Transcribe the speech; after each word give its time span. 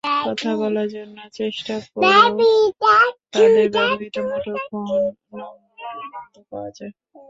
কথা 0.25 0.51
বলার 0.59 0.87
জন্য 0.89 1.17
চেষ্টা 1.33 1.75
করেও 1.91 2.25
তাঁদের 3.33 3.67
ব্যবহৃত 3.75 4.15
মুঠোফোন 4.29 4.83
নম্বর 5.31 5.95
বন্ধ 6.13 6.35
পাওয়া 6.49 6.69
যায়। 6.77 6.93